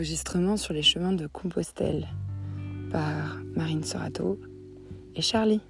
[0.00, 2.08] enregistrement sur les chemins de Compostelle
[2.90, 4.40] par Marine Sorato
[5.14, 5.60] et Charlie.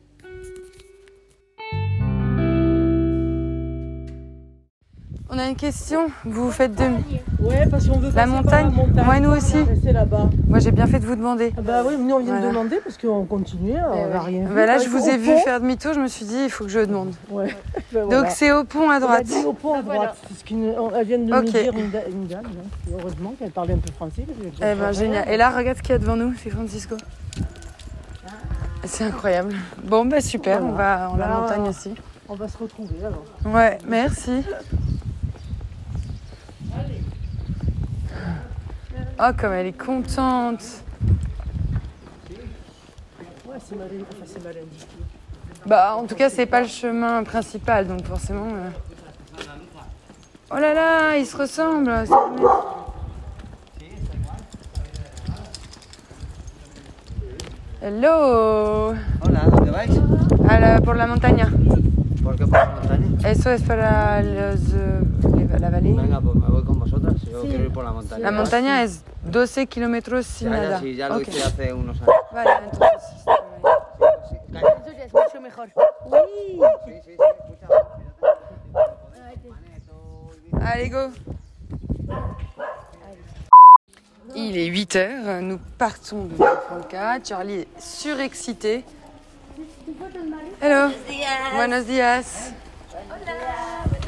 [5.32, 6.08] On a une question.
[6.24, 6.84] Vous faites de
[7.40, 9.08] Ouais, parce qu'on veut La passer par montagne montagne.
[9.08, 9.58] Ouais, nous aussi.
[9.82, 10.28] C'est là-bas.
[10.48, 11.52] Moi, j'ai bien fait de vous demander.
[11.56, 12.46] Ah bah oui, nous on vient Voilà.
[12.46, 14.54] de demander parce qu'on continuait, on n'a rien vu.
[14.54, 15.38] Bah là, je vous ai vu pont.
[15.40, 15.94] faire demi-tour.
[15.94, 17.14] Je me suis dit, il faut que je demande.
[17.30, 17.48] Ouais.
[17.92, 18.22] Ben voilà.
[18.22, 19.26] Donc, c'est au pont à On droite.
[19.44, 20.16] au pont à droite.
[20.52, 21.44] On- elle vient de Ok.
[21.44, 22.44] nous dire une, da- une dame.
[22.46, 22.68] hein.
[22.92, 24.24] Heureusement qu'elle parlait un peu français.
[24.28, 25.28] Eh ben, génial.
[25.28, 26.34] Et là, regarde ce qu'il y a devant nous.
[26.42, 26.96] C'est Francisco.
[28.84, 29.54] C'est incroyable.
[29.84, 30.62] Bon, bah super.
[30.62, 31.94] On va en la montagne aussi.
[32.28, 33.24] On va se retrouver alors.
[33.44, 34.42] Ouais, merci.
[39.22, 40.62] Oh, comme elle est contente.
[43.46, 44.86] Ouais, c'est mal, enfin, c'est mal indiqué.
[45.66, 48.46] Bah, en tout cas, c'est pas le chemin principal, donc forcément.
[48.48, 48.70] euh.
[50.50, 52.06] Oh là là, ils se ressemblent.
[57.80, 58.94] Hello.
[59.22, 59.90] Hola, ¿dónde vais?
[60.48, 61.48] A la- por la montaña.
[62.22, 63.28] ¿Por qué por la montaña?
[63.28, 65.94] Eso es para los, eh, la vallée.
[65.94, 67.14] Venga, pues me voy con vosotras.
[67.22, 68.22] Yo quiero ir por la montaña.
[68.22, 70.80] La montaña es 12 kilómetros sin Ya, ya, nada.
[70.80, 72.14] sí, ya lo hice hace unos años.
[72.32, 73.24] Vale, entonces.
[74.48, 74.62] bien.
[74.84, 75.68] Sí, es mucho mejor.
[76.84, 77.09] sí, sí,
[80.80, 81.10] Allez, go
[84.34, 87.18] Il est 8 heures, nous partons de Franca.
[87.22, 88.82] Charlie est surexcité.
[90.62, 90.90] Hello
[91.54, 92.52] Buenos días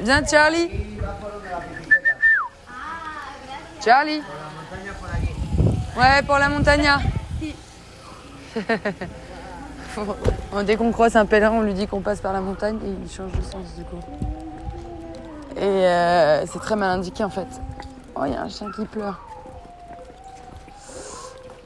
[0.01, 0.71] Viens Charlie
[3.85, 4.23] Charlie
[5.95, 6.89] Ouais, pour la montagne.
[9.91, 10.17] Faut-
[10.65, 13.11] Dès qu'on croise un pèlerin, on lui dit qu'on passe par la montagne et il
[13.11, 14.01] change de sens du coup.
[15.57, 17.47] Et euh, c'est très mal indiqué en fait.
[18.17, 19.21] Oh, il y a un chien qui pleure.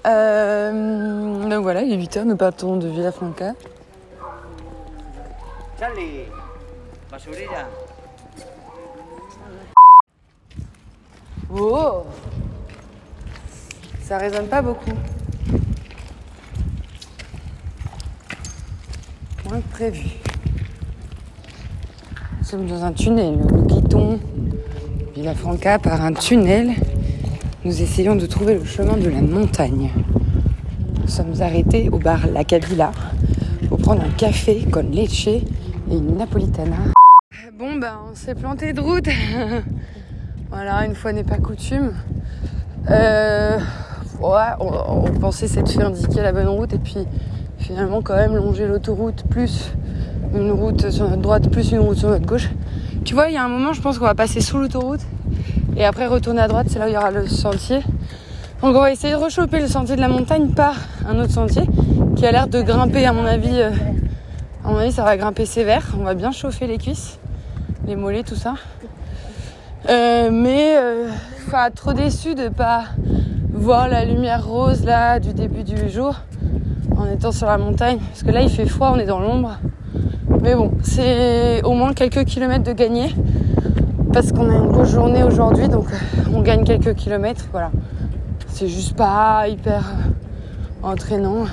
[0.06, 3.54] Euh, donc voilà, il est 8h, nous partons de Villafranca.
[11.52, 12.04] Oh
[14.02, 14.92] Ça résonne pas beaucoup.
[19.48, 20.18] Moins que prévu.
[22.46, 23.38] Nous sommes dans un tunnel.
[23.38, 24.20] Nous quittons
[25.16, 26.74] Villafranca par un tunnel.
[27.64, 29.90] Nous essayons de trouver le chemin de la montagne.
[31.02, 32.92] Nous sommes arrêtés au bar La Cabilla
[33.68, 35.42] pour prendre un café con leche et
[35.90, 36.76] une napolitana.
[37.58, 39.08] Bon, ben, on s'est planté de route.
[40.48, 41.94] Voilà, une fois n'est pas coutume.
[42.88, 43.58] Euh,
[44.22, 47.08] on, on pensait s'être fait indiquer la bonne route et puis
[47.58, 49.72] finalement quand même longer l'autoroute plus
[50.36, 52.50] une route sur notre droite plus une route sur notre gauche.
[53.04, 55.00] Tu vois, il y a un moment, je pense qu'on va passer sous l'autoroute
[55.76, 57.78] et après retourner à droite, c'est là où il y aura le sentier.
[58.62, 60.74] Donc on va essayer de rechoper le sentier de la montagne par
[61.08, 61.62] un autre sentier
[62.16, 63.60] qui a l'air de grimper à mon avis.
[63.60, 63.70] euh,
[64.64, 65.84] à mon avis, ça va grimper sévère.
[66.00, 67.20] On va bien chauffer les cuisses,
[67.86, 68.54] les mollets, tout ça.
[69.88, 71.08] Euh, mais euh,
[71.74, 72.84] trop déçu de pas
[73.52, 76.16] voir la lumière rose là du début du jour
[76.96, 79.58] en étant sur la montagne parce que là il fait froid on est dans l'ombre
[80.46, 83.12] mais bon c'est au moins quelques kilomètres de gagner
[84.12, 87.72] parce qu'on a une grosse journée aujourd'hui donc euh, on gagne quelques kilomètres voilà
[88.46, 91.46] c'est juste pas hyper euh, entraînant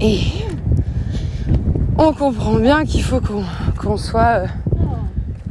[0.00, 0.20] et
[1.98, 3.20] on comprend bien qu'il faut
[3.76, 4.46] qu'on soit euh,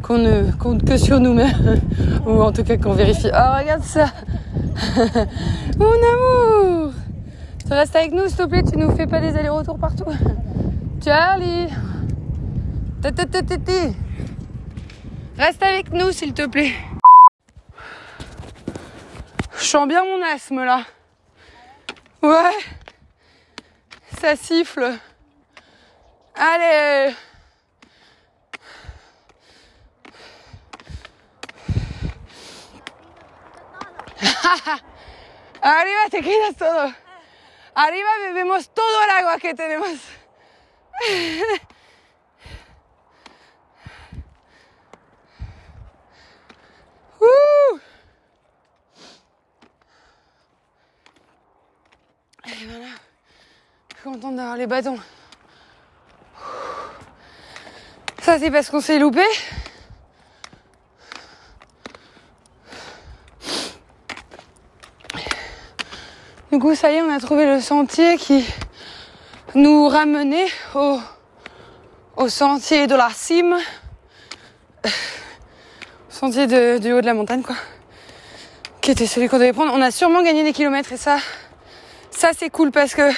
[0.02, 1.82] qu'on ne compte que sur nous-mêmes,
[2.26, 3.28] ou en tout cas qu'on vérifie.
[3.28, 4.08] Oh, regarde ça
[5.78, 6.94] Mon amour
[7.66, 10.06] Tu restes avec nous, s'il te plaît, tu nous fais pas des allers-retours partout?
[11.04, 11.68] Charlie.
[15.36, 16.76] Reste avec nous, s'il te plaît.
[19.58, 20.84] Je sens bien mon asthme, là.
[22.22, 22.52] Ouais
[24.20, 25.00] Ça siffle.
[26.36, 27.16] Allez
[35.64, 36.94] Arriba te quedas todo.
[37.74, 40.21] Arriba bebemos todo el agua que tenemos.
[41.04, 41.42] Et
[52.68, 52.86] voilà.
[53.90, 55.00] Je suis contente d'avoir les bâtons.
[58.22, 59.24] Ça, c'est parce qu'on s'est loupé.
[66.52, 68.46] Du coup, ça y est, on a trouvé le sentier qui
[69.56, 71.00] nous ramenait au,
[72.18, 73.58] au sentier de la cime.
[76.10, 77.56] Sentier de- du haut de la montagne, quoi.
[78.82, 79.74] qui était celui qu'on devait prendre.
[79.74, 81.18] On a sûrement gagné des kilomètres et ça,
[82.12, 83.10] ça c'est cool parce que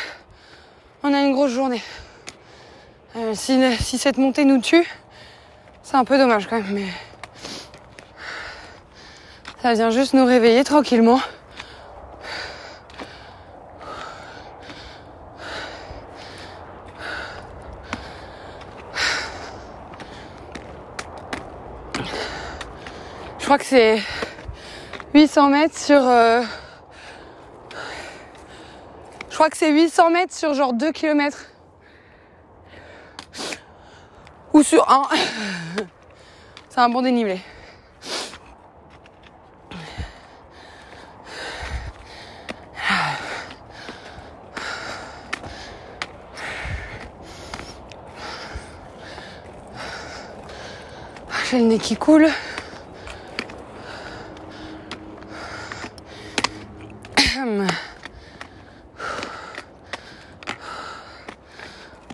[1.03, 1.81] on a une grosse journée.
[3.15, 4.88] Euh, si, si cette montée nous tue,
[5.83, 6.88] c'est un peu dommage quand même, mais
[9.62, 11.19] ça vient juste nous réveiller tranquillement.
[23.63, 24.01] C'est
[25.13, 26.01] 800 mètres sur.
[26.01, 26.42] euh,
[29.30, 31.38] Je crois que c'est 800 mètres sur genre 2 km.
[34.54, 35.10] Ou sur 1.
[36.69, 37.39] C'est un bon dénivelé.
[51.50, 52.27] J'ai le nez qui coule.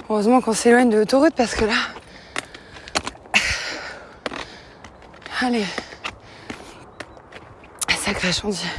[0.09, 1.73] Heureusement qu'on s'éloigne de l'autoroute parce que là.
[5.41, 5.65] Allez.
[7.97, 8.69] Sacré chantier.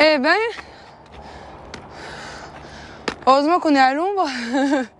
[0.00, 0.36] Eh ben.
[3.26, 4.28] Heureusement qu'on est à l'ombre.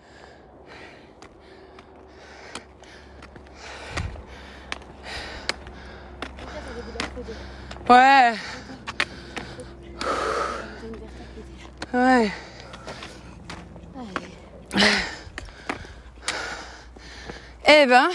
[7.88, 8.34] Ouais.
[11.94, 12.30] Ouais.
[17.66, 18.10] Eh ben,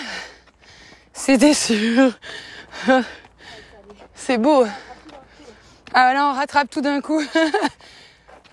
[1.12, 2.12] c'était sûr.
[4.14, 4.68] C'est beau.
[5.92, 7.24] Ah là, on rattrape tout d'un coup.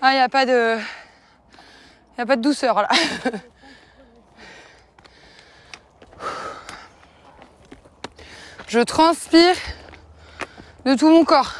[0.03, 0.79] Ah, il n'y a pas de...
[2.17, 2.89] Il a pas de douceur là.
[8.67, 9.55] Je transpire
[10.85, 11.55] de tout mon corps.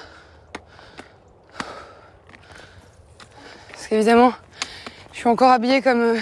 [3.69, 4.33] Parce qu'évidemment,
[5.12, 6.19] je suis encore habillée comme euh,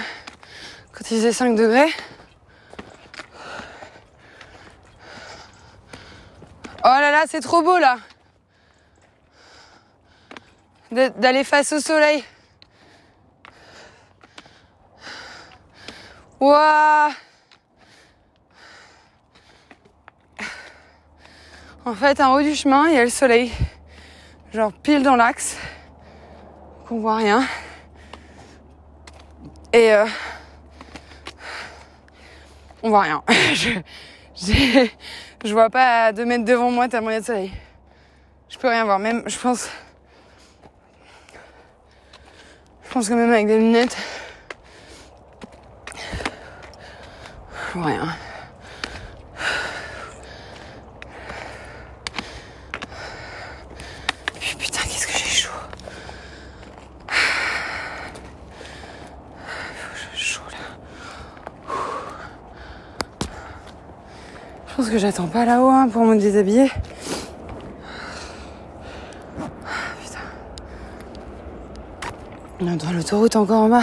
[0.92, 1.92] quand il faisait 5 degrés.
[6.84, 7.98] Oh là là, c'est trop beau là.
[10.92, 12.24] D'aller face au soleil.
[16.40, 17.12] Waouh
[21.86, 23.52] En fait, en haut du chemin, il y a le soleil.
[24.54, 25.58] Genre pile dans l'axe.
[26.88, 27.44] Qu'on voit rien.
[29.74, 30.06] Et euh,
[32.82, 33.24] on voit rien.
[33.54, 33.80] je,
[35.46, 37.52] je vois pas à deux mètres devant moi tellement il y a de soleil.
[38.50, 39.00] Je peux rien voir.
[39.00, 39.70] Même, je pense.
[42.84, 43.96] Je pense que même avec des lunettes.
[47.68, 48.16] Je vois rien.
[54.40, 55.52] Puis, Putain, qu'est-ce que j'ai chaud.
[60.16, 60.58] J'ai chaud là.
[64.68, 66.72] Je pense que j'attends pas là-haut hein, pour me déshabiller.
[70.02, 70.20] Putain.
[72.62, 73.82] On entend l'autoroute encore en bas.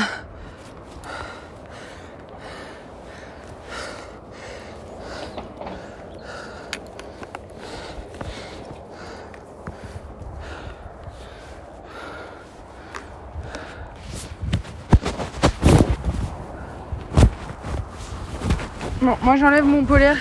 [19.03, 20.17] Bon, moi j'enlève mon polaire.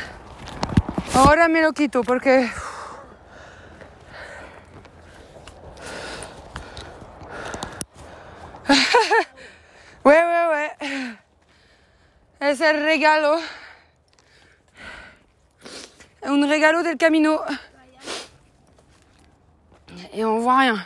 [1.16, 2.52] Ahora me lo quito porque.
[10.04, 10.72] ouais, ouais, ouais.
[12.42, 13.40] Es el regalo.
[16.24, 17.40] Un regalo del camino.
[20.12, 20.86] Et on voit rien.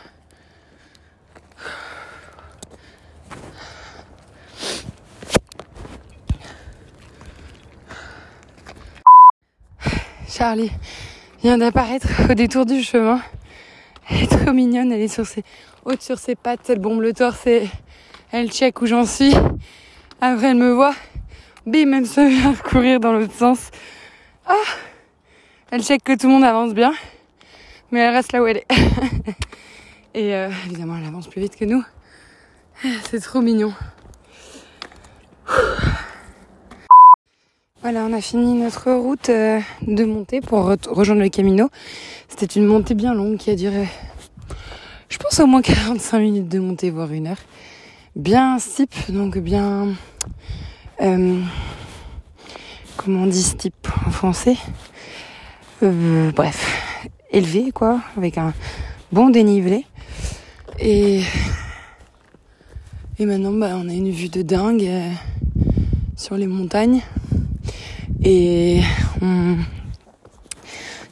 [10.30, 10.70] Charlie
[11.42, 13.20] vient d'apparaître au détour du chemin.
[14.08, 15.42] Elle est trop mignonne, elle est sur ses,
[15.84, 17.68] haute sur ses pattes, elle bombe le torse et
[18.30, 19.34] elle check où j'en suis.
[20.20, 20.94] Après, elle me voit,
[21.66, 23.70] bim, elle se à courir dans l'autre sens.
[24.46, 24.54] Ah
[25.72, 26.92] elle check que tout le monde avance bien,
[27.90, 28.66] mais elle reste là où elle est.
[30.14, 31.82] et euh, évidemment, elle avance plus vite que nous.
[33.10, 33.72] C'est trop mignon.
[37.82, 41.70] Voilà, on a fini notre route euh, de montée pour re- rejoindre le Camino.
[42.28, 43.88] C'était une montée bien longue qui a duré,
[45.08, 47.38] je pense, au moins 45 minutes de montée, voire une heure.
[48.16, 49.88] Bien steep, donc bien...
[51.00, 51.40] euh,
[52.98, 54.56] comment on dit type en français?
[55.82, 58.52] Euh, Bref, élevé quoi, avec un
[59.10, 59.86] bon dénivelé.
[60.78, 61.22] Et,
[63.18, 64.90] et maintenant, bah, on a une vue de dingue
[66.16, 67.00] sur les montagnes.
[68.22, 68.80] Et
[69.22, 69.56] on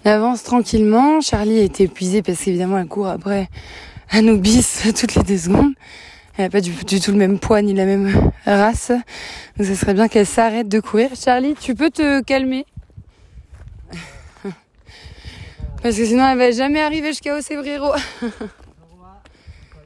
[0.05, 1.21] avance tranquillement.
[1.21, 3.49] Charlie est épuisée parce qu'évidemment, elle court après
[4.11, 5.73] Anubis toutes les deux secondes.
[6.37, 8.93] Elle n'a pas du, tout le même poids ni la même race.
[9.57, 11.11] Donc ça serait bien qu'elle s'arrête de courir.
[11.15, 12.65] Charlie, tu peux te calmer?
[15.83, 17.93] Parce que sinon elle va jamais arriver jusqu'à Ocebrero.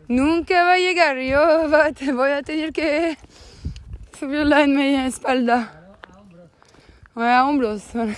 [0.08, 1.68] Nunca va llegar, yo
[2.12, 3.16] voy a tener que
[4.18, 5.81] subirla en mi espalda.
[7.14, 7.78] Ouais, hombros.
[7.92, 8.12] voilà.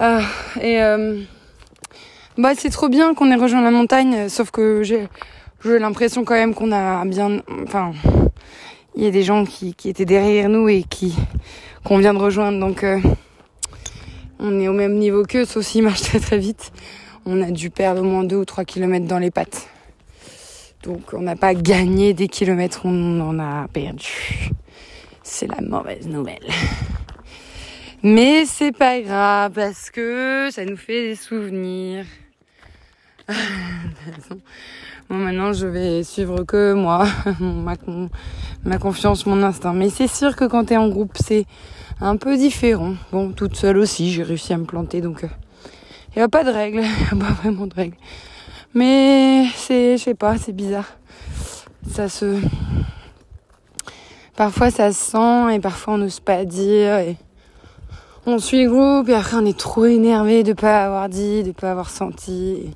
[0.00, 0.22] Ah,
[0.60, 1.20] et euh,
[2.38, 5.08] bah c'est trop bien qu'on ait rejoint la montagne, sauf que j'ai
[5.62, 7.92] l'impression quand même qu'on a bien, enfin,
[8.96, 11.14] il y a des gens qui, qui étaient derrière nous et qui
[11.84, 12.98] qu'on vient de rejoindre, donc euh,
[14.38, 16.72] on est au même niveau qu'eux, sauf s'ils marchent très très vite.
[17.26, 19.68] On a dû perdre au moins deux ou trois kilomètres dans les pattes.
[20.82, 24.50] Donc on n'a pas gagné des kilomètres, on en a perdu.
[25.22, 26.48] C'est la mauvaise nouvelle.
[28.04, 32.04] Mais c'est pas grave parce que ça nous fait des souvenirs.
[35.08, 37.06] Bon, maintenant, je vais suivre que moi,
[37.40, 38.08] ma, con-
[38.64, 39.74] ma confiance, mon instinct.
[39.74, 41.44] Mais c'est sûr que quand t'es en groupe, c'est
[42.00, 42.94] un peu différent.
[43.10, 46.50] Bon, toute seule aussi, j'ai réussi à me planter, donc il n'y a pas de
[46.50, 46.78] règles,
[47.12, 47.96] il n'y a pas vraiment de règles.
[48.72, 50.96] Mais c'est, je sais pas, c'est bizarre.
[51.90, 52.40] Ça se,
[54.34, 57.14] parfois ça se sent et parfois on n'ose pas dire
[58.26, 61.52] on suit le groupe et après on est trop énervé de pas avoir dit, de
[61.52, 62.70] pas avoir senti.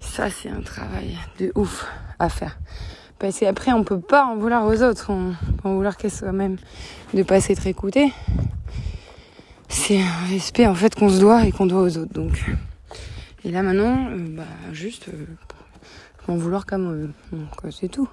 [0.00, 1.86] Ça, c'est un travail de ouf
[2.18, 2.58] à faire.
[3.18, 6.56] Parce qu'après, on peut pas en vouloir aux autres, on peut en vouloir qu'à soi-même
[7.14, 8.12] de pas s'être écouté.
[9.68, 12.12] C'est un respect en fait qu'on se doit et qu'on doit aux autres.
[12.12, 12.44] Donc,
[13.44, 15.26] et là maintenant, euh, bah juste, euh,
[16.26, 18.08] en vouloir comme euh, c'est tout.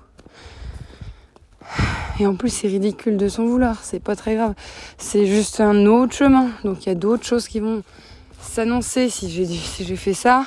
[2.20, 3.84] Et en plus, c'est ridicule de s'en vouloir.
[3.84, 4.54] C'est pas très grave.
[4.98, 6.50] C'est juste un autre chemin.
[6.64, 7.84] Donc il y a d'autres choses qui vont
[8.40, 10.46] s'annoncer si j'ai si fait ça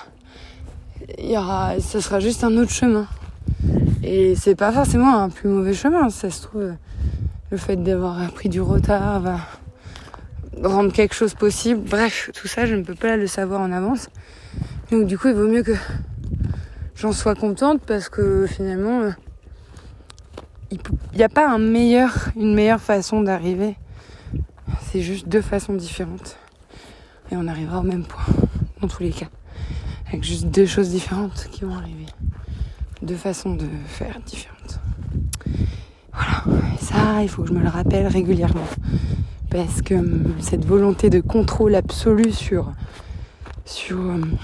[1.18, 3.06] il y aura, ça sera juste un autre chemin.
[4.02, 6.10] Et c'est pas forcément un plus mauvais chemin.
[6.10, 6.72] Ça se trouve,
[7.50, 9.38] le fait d'avoir pris du retard va
[10.62, 11.80] rendre quelque chose possible.
[11.88, 14.08] Bref, tout ça, je ne peux pas le savoir en avance.
[14.90, 15.74] Donc du coup, il vaut mieux que
[16.96, 19.12] j'en sois contente parce que finalement,
[20.70, 20.78] il
[21.16, 21.70] n'y a pas une
[22.54, 23.76] meilleure façon d'arriver.
[24.82, 26.36] C'est juste deux façons différentes.
[27.30, 28.24] Et on arrivera au même point,
[28.80, 29.28] dans tous les cas
[30.08, 32.06] avec juste deux choses différentes qui vont arriver.
[33.02, 34.80] Deux façons de faire différentes.
[36.12, 36.58] Voilà.
[36.74, 38.66] Et ça, il faut que je me le rappelle régulièrement.
[39.50, 42.72] Parce que hum, cette volonté de contrôle absolu sur,
[43.64, 44.36] sur, hum,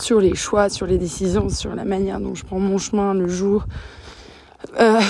[0.00, 3.28] sur les choix, sur les décisions, sur la manière dont je prends mon chemin le
[3.28, 3.66] jour,
[4.78, 5.00] euh,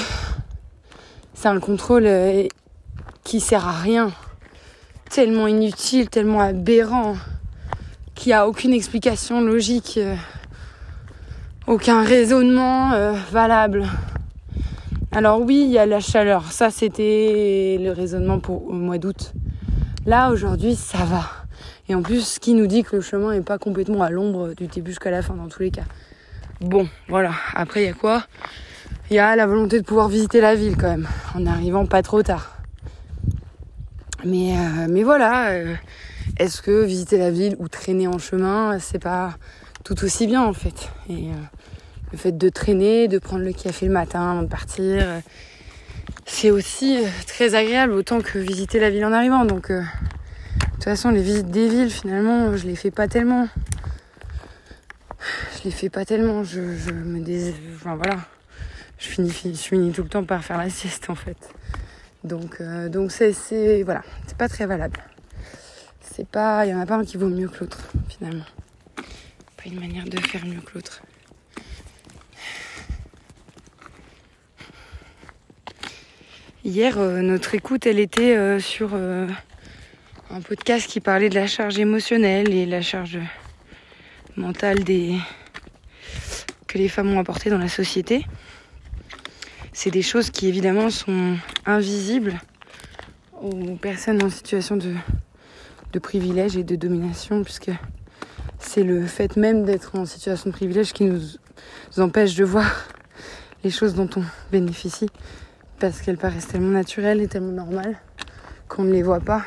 [1.34, 2.46] c'est un contrôle euh,
[3.22, 4.12] qui sert à rien.
[5.10, 7.16] Tellement inutile, tellement aberrant
[8.14, 10.14] qui a aucune explication logique, euh,
[11.66, 12.92] aucun raisonnement
[13.30, 13.86] valable.
[15.12, 16.52] Alors oui, il y a la chaleur.
[16.52, 19.32] Ça, c'était le raisonnement pour au mois d'août.
[20.06, 21.24] Là, aujourd'hui, ça va.
[21.88, 24.66] Et en plus, qui nous dit que le chemin n'est pas complètement à l'ombre du
[24.66, 25.84] début jusqu'à la fin, dans tous les cas.
[26.60, 27.32] Bon, voilà.
[27.54, 28.24] Après, il y a quoi?
[29.14, 31.06] La volonté de pouvoir visiter la ville, quand même,
[31.36, 32.58] en arrivant pas trop tard.
[34.24, 35.50] Mais, euh, mais voilà.
[35.50, 35.76] euh,
[36.36, 39.36] est-ce que visiter la ville ou traîner en chemin, c'est pas
[39.84, 40.90] tout aussi bien en fait?
[41.08, 41.34] Et euh,
[42.10, 45.06] le fait de traîner, de prendre le café le matin avant de partir,
[46.26, 49.44] c'est aussi très agréable autant que visiter la ville en arrivant.
[49.44, 49.84] Donc, de
[50.72, 53.46] toute façon, les visites des villes, finalement, je les fais pas tellement.
[55.58, 56.42] Je les fais pas tellement.
[56.42, 57.54] Je, me dés...
[57.84, 58.16] Voilà.
[58.98, 61.36] Je finis, je finis tout le temps par faire la sieste en fait.
[62.24, 63.84] Donc, euh, c'est,
[64.38, 65.02] pas très valable
[66.18, 68.44] il y en a pas un qui vaut mieux que l'autre finalement.
[68.96, 71.02] Pas une manière de faire mieux que l'autre.
[76.64, 81.78] Hier, euh, notre écoute, elle était euh, sur un podcast qui parlait de la charge
[81.78, 83.18] émotionnelle et la charge
[84.36, 84.84] mentale
[86.66, 88.24] que les femmes ont apporté dans la société.
[89.74, 92.40] C'est des choses qui évidemment sont invisibles
[93.42, 94.94] aux personnes en situation de
[95.94, 97.70] de privilège et de domination, puisque
[98.58, 101.20] c'est le fait même d'être en situation de privilège qui nous,
[101.96, 102.66] empêche de voir
[103.62, 105.08] les choses dont on bénéficie,
[105.78, 107.96] parce qu'elles paraissent tellement naturelles et tellement normales
[108.68, 109.42] qu'on ne les voit pas.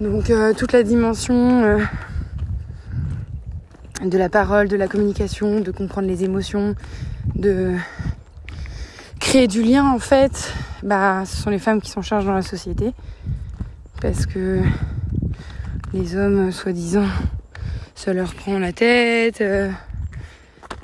[0.00, 1.78] Donc euh, toute la dimension euh,
[4.04, 6.74] de la parole, de la communication, de comprendre les émotions,
[7.34, 7.74] de
[9.32, 12.42] créer du lien en fait, bah ce sont les femmes qui s'en chargent dans la
[12.42, 12.92] société.
[14.02, 14.60] Parce que
[15.94, 17.06] les hommes, soi-disant,
[17.94, 19.40] ça leur prend la tête.
[19.40, 19.70] euh.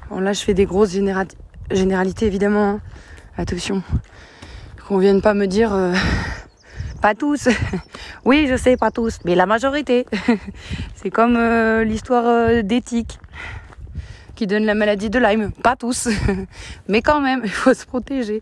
[0.09, 1.27] Bon là je fais des grosses généra-
[1.71, 2.71] généralités évidemment.
[2.71, 2.81] hein.
[3.37, 3.83] Attention.
[4.87, 5.93] Qu'on vienne pas me dire euh,
[7.03, 7.51] pas tous.
[8.25, 10.07] oui, je sais, pas tous, mais la majorité.
[10.95, 13.19] C'est comme euh, l'histoire d'éthique
[14.39, 15.51] qui donne la maladie de Lyme.
[15.65, 16.09] Pas tous,
[16.89, 18.41] mais quand même, il faut se protéger.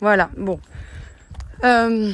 [0.00, 0.60] Voilà, bon.
[1.64, 2.12] Euh,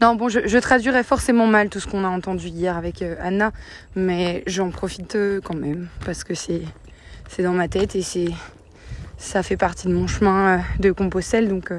[0.00, 3.14] Non, bon, je, je traduirais forcément mal tout ce qu'on a entendu hier avec euh,
[3.20, 3.52] Anna,
[3.94, 6.62] mais j'en profite euh, quand même parce que c'est
[7.38, 8.28] dans ma tête et c'est
[9.16, 11.72] ça fait partie de mon chemin de Compostelle, donc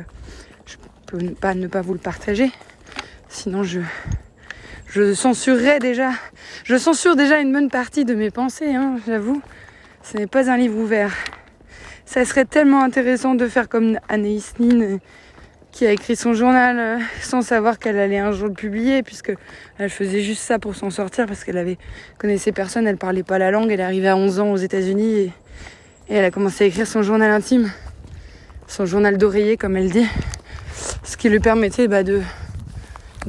[0.66, 2.50] je peux pas ne pas vous le partager.
[3.28, 3.82] Sinon, je
[4.90, 6.12] je censurerais déjà,
[6.64, 9.42] je censure déjà une bonne partie de mes pensées, hein, j'avoue.
[10.02, 11.14] Ce n'est pas un livre ouvert.
[12.06, 14.98] Ça serait tellement intéressant de faire comme Anaïs Nin, euh,
[15.74, 19.34] qui a écrit son journal euh, sans savoir qu'elle allait un jour le publier, puisque
[19.78, 21.78] elle faisait juste ça pour s'en sortir, parce qu'elle avait
[22.18, 25.20] connaissait personne, elle parlait pas la langue, elle est arrivée à 11 ans aux États-Unis
[25.20, 25.32] et,
[26.10, 27.70] elle a commencé à écrire son journal intime,
[28.68, 30.08] son journal d'oreiller comme elle dit,
[31.04, 32.22] ce qui lui permettait bah, de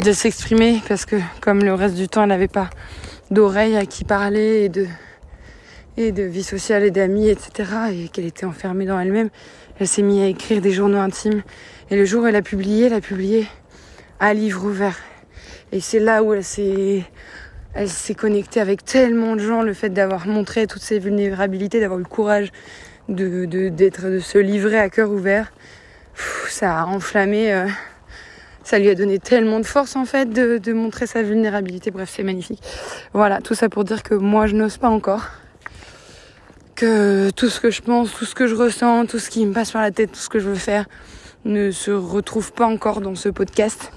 [0.02, 2.71] de s'exprimer, parce que comme le reste du temps elle n'avait pas
[3.31, 4.71] d'oreille à qui parler
[5.97, 7.71] et de vie sociale et d'amis, etc.
[7.93, 9.31] Et qu'elle était enfermée dans elle-même.
[9.81, 11.43] Elle s'est mise à écrire des journaux intimes.
[11.90, 13.47] Et le jour où elle a publié, elle a publié
[14.21, 14.97] à livre ouvert.
[15.73, 17.05] Et c'est là où elle s'est,
[17.75, 19.62] elle s'est connectée avec tellement de gens.
[19.62, 22.52] Le fait d'avoir montré toutes ses vulnérabilités, d'avoir le courage
[23.09, 25.52] de, d'être, de se livrer à cœur ouvert.
[26.49, 27.67] Ça a enflammé, euh,
[28.69, 31.91] ça lui a donné tellement de force en fait de, montrer sa vulnérabilité.
[31.91, 32.63] Bref, c'est magnifique.
[33.15, 35.25] Voilà, tout ça pour dire que moi je n'ose pas encore
[36.75, 39.54] que tout ce que je pense, tout ce que je ressens, tout ce qui me
[39.54, 40.85] passe par la tête, tout ce que je veux faire
[41.47, 43.91] ne se retrouve pas encore dans ce podcast.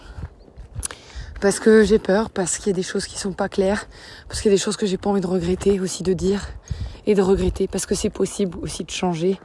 [1.42, 3.88] Parce que j'ai peur, parce qu'il y a des choses qui sont pas claires,
[4.30, 6.48] parce qu'il y a des choses que j'ai pas envie de regretter aussi de dire
[7.06, 9.38] et de regretter, parce que c'est possible aussi de changer,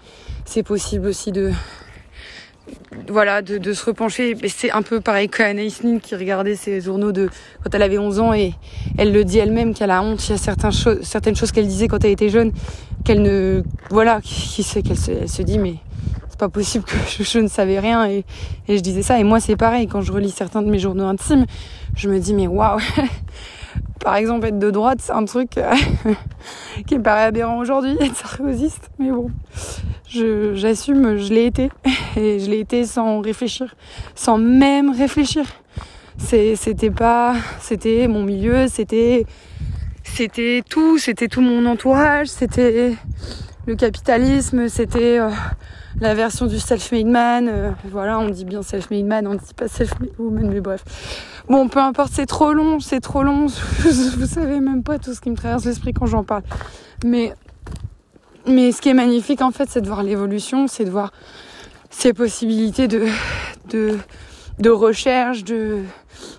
[0.45, 1.51] c'est possible aussi de
[3.09, 4.37] voilà, de, de se repencher.
[4.49, 7.29] C'est un peu pareil qu'Anaïs Nin qui regardait ses journaux de
[7.63, 8.55] quand elle avait 11 ans et
[8.99, 10.27] elle le dit elle-même qu'elle a honte.
[10.29, 12.53] Il y a certaines choses, certaines choses qu'elle disait quand elle était jeune
[13.05, 15.75] qu'elle ne, voilà, qui sait qu'elle se, dit mais
[16.29, 18.25] c'est pas possible que je, je ne savais rien et,
[18.69, 19.21] et je disais ça.
[19.21, 21.47] Et moi c'est pareil quand je relis certains de mes journaux intimes,
[21.97, 22.81] je me dis mais waouh.
[24.01, 25.75] Par exemple, être de droite, c'est un truc euh,
[26.87, 28.91] qui paraît aberrant aujourd'hui, être sarkozyste.
[28.99, 29.31] Mais bon,
[30.09, 31.71] j'assume, je l'ai été.
[32.17, 33.75] Et je l'ai été sans réfléchir,
[34.15, 35.45] sans même réfléchir.
[36.19, 39.27] C'était pas, c'était mon milieu, c'était,
[40.03, 42.95] c'était tout, c'était tout mon entourage, c'était
[43.67, 45.29] le capitalisme, c'était euh,
[46.01, 47.49] la version du self-made man.
[47.49, 50.85] euh, voilà, on dit bien self-made man, on dit pas self-made woman, mais bref.
[51.49, 53.47] Bon, peu importe, c'est trop long, c'est trop long.
[53.79, 56.43] Vous savez même pas tout ce qui me traverse l'esprit quand j'en parle.
[57.05, 57.33] Mais,
[58.47, 61.13] mais ce qui est magnifique, en fait, c'est de voir l'évolution, c'est de voir
[61.91, 63.07] ces possibilités de,
[63.71, 63.97] de,
[64.59, 65.79] de recherche, de,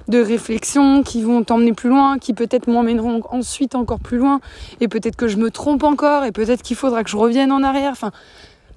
[0.07, 4.39] de réflexion qui vont t'emmener plus loin, qui peut-être m'emmèneront ensuite encore plus loin.
[4.81, 7.63] Et peut-être que je me trompe encore, et peut-être qu'il faudra que je revienne en
[7.63, 7.91] arrière.
[7.91, 8.11] Enfin,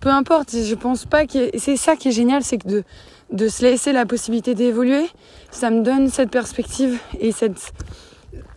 [0.01, 2.85] peu importe, je pense pas que c'est ça qui est génial, c'est que de,
[3.33, 5.07] de se laisser la possibilité d'évoluer,
[5.51, 7.73] ça me donne cette perspective et cette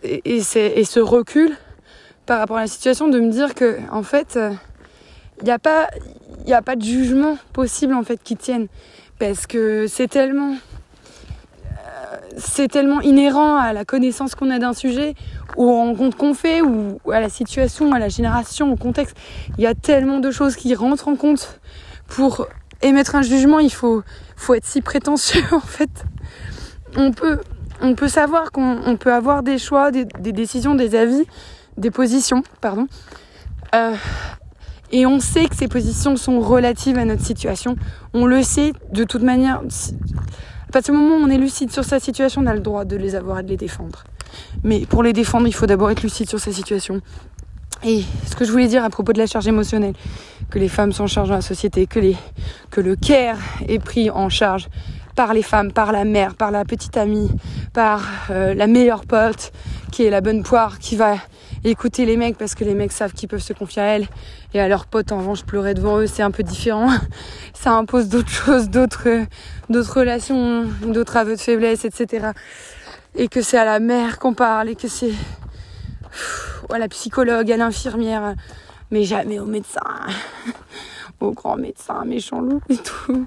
[0.02, 1.56] et, et, ce recul
[2.26, 4.38] par rapport à la situation de me dire que en fait
[5.38, 5.88] il n'y a pas
[6.46, 8.68] il a pas de jugement possible en fait qui tienne.
[9.18, 10.56] Parce que c'est tellement
[12.36, 15.14] c'est tellement inhérent à la connaissance qu'on a d'un sujet
[15.56, 19.16] aux rencontres qu'on fait ou à la situation, à la génération, au contexte.
[19.58, 21.60] Il y a tellement de choses qui rentrent en compte
[22.06, 22.46] pour
[22.82, 23.58] émettre un jugement.
[23.58, 24.02] Il faut,
[24.54, 26.04] être si prétentieux en fait.
[26.96, 31.24] On peut, savoir qu'on on peut avoir des choix, des, des décisions, des avis,
[31.76, 32.86] des positions, pardon.
[33.74, 33.94] Euh,
[34.92, 37.74] et on sait que ces positions sont relatives à notre situation.
[38.12, 39.60] On le sait de toute manière.
[40.74, 42.96] Partir du moment où on est lucide sur sa situation, on a le droit de
[42.96, 44.02] les avoir et de les défendre.
[44.64, 47.00] Mais pour les défendre, il faut d'abord être lucide sur sa situation.
[47.84, 49.94] Et ce que je voulais dire à propos de la charge émotionnelle,
[50.50, 54.28] que les femmes sont en charge dans la société, que le care est pris en
[54.28, 54.66] charge
[55.14, 57.30] par les femmes, par la mère, par la petite amie,
[57.72, 59.52] par euh, la meilleure pote
[59.92, 61.18] qui est la bonne poire, qui va
[61.62, 64.08] écouter les mecs parce que les mecs savent qu'ils peuvent se confier à elle
[64.54, 66.88] et à leurs potes en revanche pleurer devant eux c'est un peu différent.
[67.54, 69.18] Ça impose d'autres choses d'autres
[69.70, 72.28] relations d'autres aveux de faiblesse etc
[73.16, 75.12] et que c'est à la mère qu'on parle et que c'est
[76.72, 78.34] à la psychologue à l'infirmière.
[78.90, 79.80] Mais jamais au médecin.
[81.20, 83.26] Au grand médecin méchant loup et tout.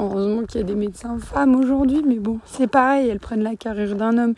[0.00, 3.54] Heureusement qu'il y a des médecins femmes aujourd'hui mais bon c'est pareil elles prennent la
[3.54, 4.34] carrière d'un homme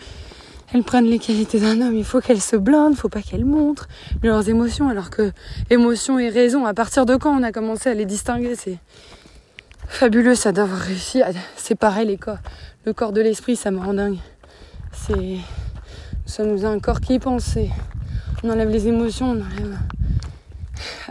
[0.73, 3.89] elles prennent les qualités d'un homme, il faut qu'elles se blindent, faut pas qu'elles montrent
[4.23, 5.33] leurs émotions, alors que
[5.71, 8.79] émotion et raison, à partir de quand on a commencé à les distinguer, c'est
[9.89, 12.39] fabuleux ça d'avoir réussi à séparer les corps,
[12.85, 14.19] le corps de l'esprit, ça me rend dingue.
[14.93, 15.15] C'est,
[16.45, 17.57] nous sommes un corps qui pense,
[18.43, 19.79] on enlève les émotions, on enlève.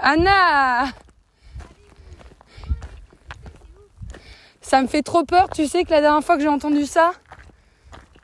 [0.02, 0.86] Anna
[4.62, 7.12] Ça me fait trop peur, tu sais que la dernière fois que j'ai entendu ça,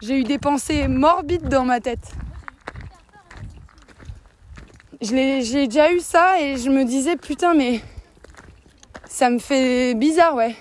[0.02, 2.12] j'ai eu des pensées morbides dans ma tête.
[5.00, 7.82] J'ai déjà eu ça et je me disais putain mais
[9.08, 10.56] ça me fait bizarre ouais.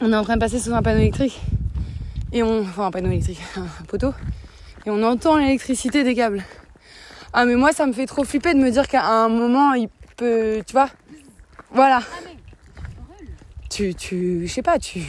[0.00, 1.40] On est en train de passer sous un panneau électrique
[2.32, 4.12] et on enfin un panneau électrique, un poteau
[4.86, 6.44] et on entend l'électricité des câbles.
[7.32, 9.88] Ah mais moi ça me fait trop flipper de me dire qu'à un moment il
[10.16, 10.90] peut tu vois
[11.72, 12.00] voilà.
[13.70, 15.02] Tu tu je sais pas tu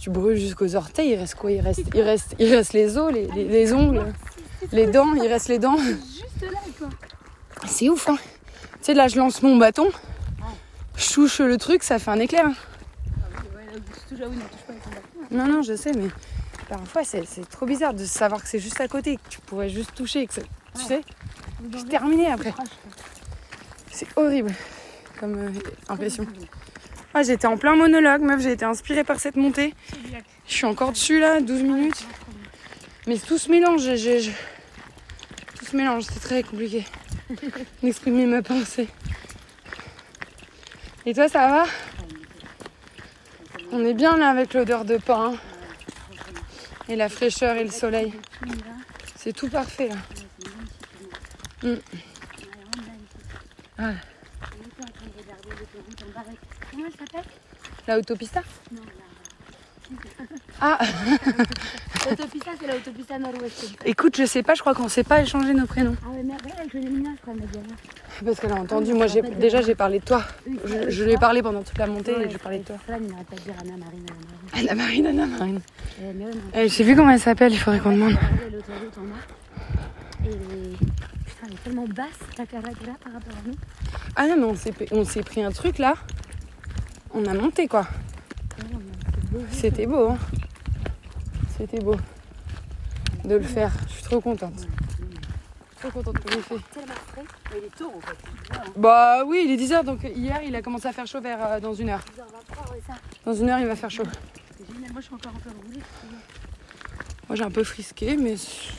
[0.00, 1.50] tu brûles jusqu'aux orteils, il reste quoi?
[1.52, 4.12] Il reste, il, reste, il reste les os, les, les, les ongles,
[4.72, 5.76] les dents, il reste les dents.
[5.76, 6.88] Juste là, quoi.
[7.66, 8.16] C'est ouf, hein.
[8.74, 9.90] Tu sais, là, je lance mon bâton,
[10.96, 12.46] je touche le truc, ça fait un éclair.
[12.46, 12.54] hein.
[15.30, 16.08] Non, non, je sais, mais
[16.68, 19.68] parfois, c'est c'est trop bizarre de savoir que c'est juste à côté, que tu pourrais
[19.68, 20.40] juste toucher, que tu
[20.82, 21.02] sais,
[21.76, 22.54] c'est terminé après.
[23.92, 24.52] C'est horrible
[25.18, 25.50] comme euh,
[25.88, 26.26] impression.
[27.12, 29.74] Ah, j'étais en plein monologue, meuf, j'ai été inspirée par cette montée.
[30.46, 32.06] Je suis encore dessus là, 12 minutes.
[33.06, 34.30] Mais tout se mélange, je-
[35.58, 36.84] tout se mélange, c'est très compliqué
[37.82, 38.88] d'exprimer ma pensée.
[41.06, 41.64] Et toi, ça va?
[43.72, 45.34] On est bien là avec l'odeur de pain.
[46.88, 48.12] Et la fraîcheur et le soleil.
[49.16, 49.96] C'est tout parfait là.
[51.62, 51.74] Mm.
[53.78, 53.96] Ah, elle
[57.00, 57.30] s'appelle
[57.86, 58.42] la autopista
[60.60, 60.78] Ah,
[62.08, 63.74] L'autopista, c'est l'autopista nord-ouest.
[63.84, 65.96] écoute, je sais pas, je crois qu'on sait pas échanger nos prénoms.
[66.04, 67.58] Ah ouais, mais regarde, elle connaît mien, je crois, m'a dit.
[67.58, 68.24] alors.
[68.24, 70.22] Parce qu'elle a entendu, moi j'ai déjà j'ai parlé de toi.
[70.64, 72.76] Je, je lui ai parlé pendant toute la montée et j'ai parlé de toi.
[72.88, 74.46] Il pas de dire Anna Marine, Anna Marine.
[74.70, 75.60] Anna Marine, Anna Marine.
[76.02, 76.40] Euh, mais ouais, non.
[76.54, 78.12] Eh, je sais plus comment elle s'appelle, il faudrait qu'on demande.
[78.14, 80.26] Regardez l'autoroute en bas.
[80.26, 82.60] Et putain, elle est tellement basse, ta là
[83.02, 83.54] par rapport à nous.
[84.16, 85.94] Ah non, mais on s'est pris un truc là.
[87.12, 87.86] On a monté quoi.
[89.50, 90.18] C'était beau, hein.
[91.56, 91.96] C'était beau
[93.24, 93.72] de le faire.
[93.88, 94.66] Je suis trop contente.
[95.78, 96.56] Trop contente que j'ai fait.
[98.76, 101.60] Bah oui, il est 10h, donc hier il a commencé à faire chaud vers euh,
[101.60, 102.00] dans une heure.
[102.00, 102.94] 10h23, ouais, ça.
[103.24, 104.04] Dans une heure il va faire chaud.
[107.28, 108.72] Moi, j'ai un peu frisqué, mais c'est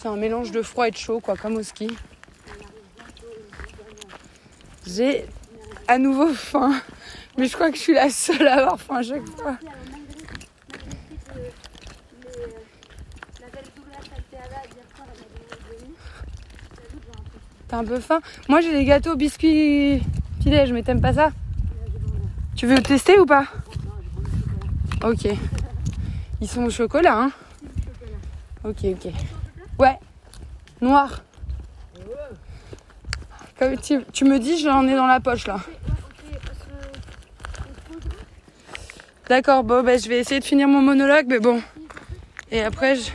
[0.00, 1.94] c'est un mélange de froid et de chaud, quoi, comme au ski.
[4.86, 5.26] J'ai
[5.90, 6.72] à nouveau faim,
[7.36, 9.56] mais je crois que je suis la seule à avoir faim à chaque fois.
[17.66, 18.20] T'as un peu faim?
[18.48, 20.00] Moi j'ai les gâteaux biscuits
[20.38, 21.32] petit-déj, mais t'aimes pas ça?
[22.54, 23.46] Tu veux tester ou pas?
[25.02, 25.26] Ok.
[26.40, 27.32] Ils sont au chocolat, hein?
[28.62, 29.12] Ok, ok.
[29.80, 29.98] Ouais.
[30.80, 31.22] Noir.
[33.58, 35.58] Comme tu me dis, j'en ai dans la poche là.
[39.30, 41.62] D'accord, bon, bah, je vais essayer de finir mon monologue, mais bon.
[42.50, 43.12] Et après, je...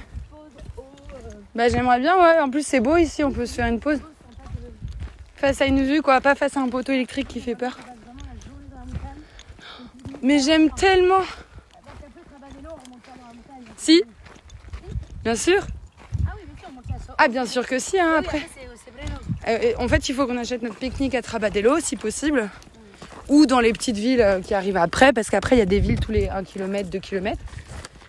[1.53, 2.39] bah, j'aimerais bien, ouais.
[2.39, 3.99] En plus, c'est beau ici, on peut se faire une pause.
[5.35, 7.77] Face à une vue, quoi, pas face à un poteau électrique qui fait peur.
[10.21, 11.19] Mais j'aime tellement.
[13.75, 14.01] Si?
[15.21, 15.67] Bien sûr
[17.17, 18.47] Ah, bien sûr que si, hein, après.
[19.49, 22.49] Euh, en fait, il faut qu'on achète notre pique-nique à Trabadello, si possible.
[23.29, 25.79] Ou dans les petites villes euh, qui arrivent après, parce qu'après, il y a des
[25.79, 27.37] villes tous les 1 km, 2 km.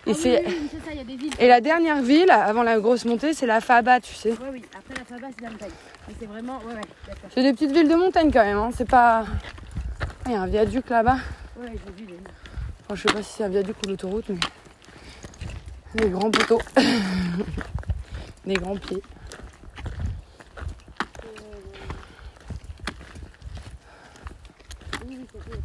[0.07, 0.43] Et, c'est...
[0.71, 1.33] C'est ça, il y a des villes.
[1.37, 4.31] et la dernière ville, avant la grosse montée, c'est la Faba, tu sais.
[4.31, 4.63] Ouais, oui.
[4.77, 5.69] Après la Faba, c'est la montagne.
[6.17, 6.59] C'est vraiment.
[6.59, 7.13] Ouais, ouais.
[7.35, 8.69] C'est des petites villes de montagne quand même, hein.
[8.75, 9.25] c'est pas...
[9.99, 11.17] Ah, Il y a un viaduc là-bas.
[11.59, 12.17] Ouais, j'ai vu les.
[12.85, 14.37] Enfin, je sais pas si c'est un viaduc ou l'autoroute, mais...
[15.95, 16.61] Des grands poteaux.
[18.45, 19.01] des grands pieds.
[25.05, 25.57] Oui, oui, c'est ça.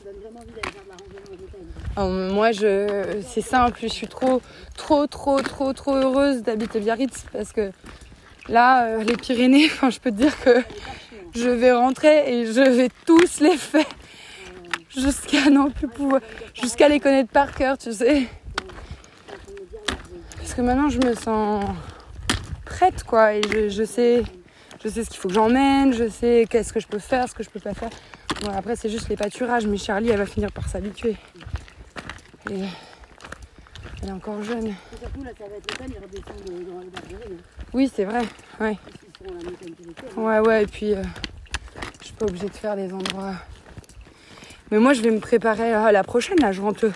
[0.00, 1.70] Ça donne vraiment envie d'aller faire de la randonnée en montagne.
[1.76, 4.40] Euh, moi, je, c'est simple, je suis trop,
[4.76, 7.70] trop, trop, trop, trop heureuse d'habiter Biarritz parce que
[8.48, 10.62] là, euh, les Pyrénées, enfin, je peux te dire que
[11.34, 13.84] je vais rentrer et je vais tous les faire
[14.94, 16.20] jusqu'à non plus pouvoir,
[16.54, 18.26] jusqu'à les connaître par cœur, tu sais.
[20.36, 21.64] Parce que maintenant, je me sens
[22.64, 24.22] prête, quoi, et je, je sais,
[24.82, 27.34] je sais ce qu'il faut que j'emmène, je sais qu'est-ce que je peux faire, ce
[27.34, 27.90] que je peux pas faire.
[28.42, 31.16] Bon, après, c'est juste les pâturages, mais Charlie, elle va finir par s'habituer.
[32.48, 32.64] Et
[34.02, 34.68] elle est encore jeune.
[34.68, 37.34] Et surtout, là, ça va être le temps, ils redescendent dans les barberies.
[37.34, 38.22] Hein, Oui, c'est vrai.
[38.58, 39.40] Ouais, à la
[40.16, 40.40] hein.
[40.40, 40.62] ouais, ouais.
[40.62, 41.02] Et puis, euh,
[42.00, 43.34] je suis pas obligée de faire des endroits.
[44.70, 46.38] Mais moi, je vais me préparer à la prochaine.
[46.40, 46.90] Là, je rentre,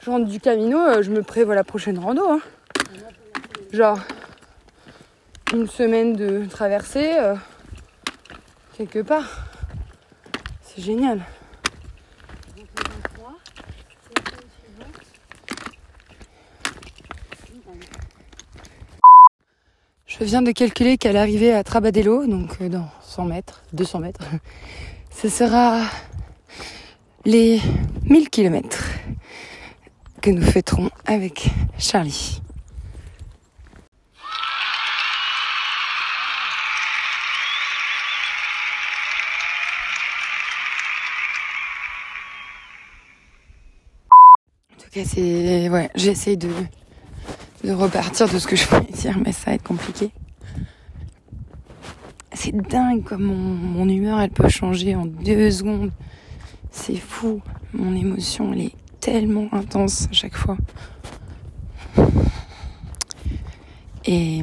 [0.00, 0.78] je rentre du Camino.
[0.78, 2.26] euh, Je me prévois la prochaine rando.
[2.28, 2.40] hein.
[3.72, 3.98] Genre
[5.52, 7.34] une semaine de traversée euh,
[8.76, 9.46] quelque part.
[10.62, 11.18] C'est génial.
[12.56, 12.82] Donc, le
[13.16, 13.32] 23,
[14.06, 14.96] c'est la semaine suivante.
[17.66, 17.80] Montagne.
[20.20, 24.24] Je viens de calculer qu'à l'arrivée à Trabadello, donc euh, dans 100 mètres, 200 mètres,
[25.10, 25.80] ce sera
[27.24, 27.58] les
[28.04, 28.84] 1000 kilomètres
[30.20, 32.42] que nous fêterons avec Charlie.
[44.70, 45.70] En tout cas, c'est.
[45.70, 46.50] Ouais, j'essaye de,
[47.64, 50.10] de repartir de ce que je voulais dire, mais ça va être compliqué.
[52.32, 55.90] C'est dingue comme mon, humeur, elle peut changer en deux secondes.
[56.70, 57.40] C'est fou.
[57.72, 60.56] Mon émotion, elle est tellement intense à chaque fois.
[64.06, 64.42] Et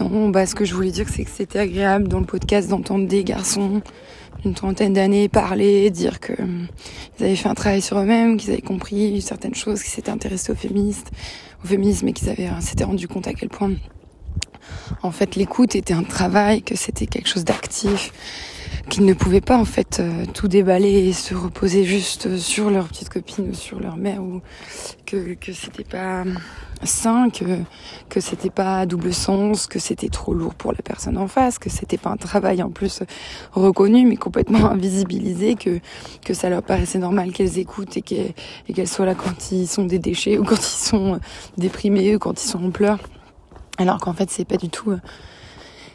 [0.00, 3.06] non, bah, ce que je voulais dire, c'est que c'était agréable dans le podcast d'entendre
[3.06, 3.82] des garçons
[4.42, 6.66] d'une trentaine d'années parler, dire que hum,
[7.18, 10.52] ils avaient fait un travail sur eux-mêmes, qu'ils avaient compris certaines choses, qu'ils s'étaient intéressés
[10.52, 11.10] aux féministes,
[11.62, 13.72] au féminisme et qu'ils avaient euh, s'étaient rendu compte à quel point
[15.02, 18.12] en fait l'écoute était un travail, que c'était quelque chose d'actif,
[18.88, 22.88] qu'ils ne pouvaient pas en fait euh, tout déballer et se reposer juste sur leur
[22.88, 24.40] petite copine ou sur leur mère ou
[25.06, 26.24] que que c'était pas
[26.84, 27.44] sain, que
[28.08, 31.58] que c'était pas à double sens, que c'était trop lourd pour la personne en face,
[31.58, 33.02] que c'était pas un travail en plus
[33.52, 35.80] reconnu mais complètement invisibilisé, que
[36.24, 38.34] que ça leur paraissait normal qu'elles écoutent et qu'elles
[38.68, 41.20] et qu'elles soient là quand ils sont des déchets ou quand ils sont
[41.58, 42.98] déprimés ou quand ils sont en pleurs.
[43.78, 45.00] Alors qu'en fait c'est pas du tout euh,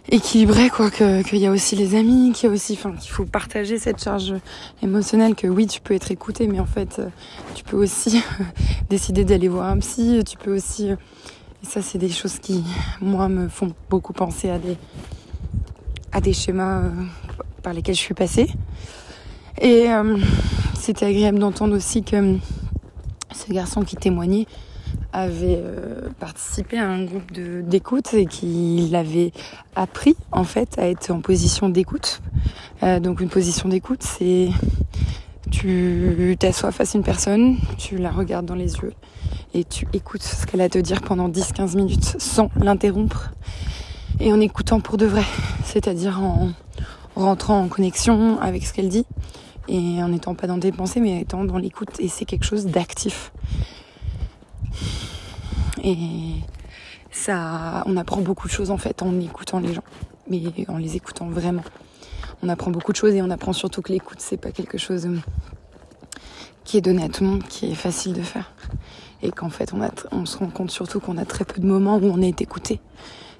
[0.09, 3.11] équilibré quoi que qu'il y a aussi les amis qu'il y a aussi enfin qu'il
[3.11, 4.33] faut partager cette charge
[4.83, 7.07] émotionnelle que oui tu peux être écouté mais en fait euh,
[7.55, 8.21] tu peux aussi
[8.89, 10.95] décider d'aller voir un psy tu peux aussi euh,
[11.63, 12.63] et ça c'est des choses qui
[13.01, 14.77] moi me font beaucoup penser à des
[16.11, 16.89] à des schémas euh,
[17.63, 18.47] par lesquels je suis passée.
[19.59, 19.87] Et
[20.77, 22.37] c'était agréable d'entendre aussi que
[23.33, 24.45] ce garçon qui témoignait
[25.15, 29.31] avait euh, participé à un groupe d'écoute et qu'il avait
[29.75, 32.21] appris en fait à être en position d'écoute.
[32.83, 34.49] Euh, donc une position d'écoute, c'est
[35.51, 38.93] tu t'assois face à une personne, tu la regardes dans les yeux
[39.53, 43.31] et tu écoutes ce qu'elle a à te dire pendant 10-15 minutes sans l'interrompre
[44.19, 45.23] et en écoutant pour de vrai,
[45.63, 46.49] c'est-à-dire en
[47.15, 49.05] rentrant en connexion avec ce qu'elle dit
[49.69, 52.65] et en n'étant pas dans des pensées mais étant dans l'écoute et c'est quelque chose
[52.65, 53.31] d'actif.
[55.85, 55.97] Et
[57.11, 59.83] ça, on apprend beaucoup de choses en fait en écoutant les gens,
[60.27, 61.63] mais en les écoutant vraiment.
[62.41, 65.05] On apprend beaucoup de choses et on apprend surtout que l'écoute c'est pas quelque chose
[65.05, 65.17] euh,
[66.63, 68.51] qui est donné à tout le monde, qui est facile de faire,
[69.21, 71.97] et qu'en fait on, on se rend compte surtout qu'on a très peu de moments
[71.97, 72.79] où on est écouté